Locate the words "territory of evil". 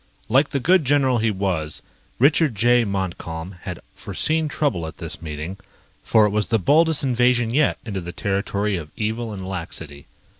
8.11-9.31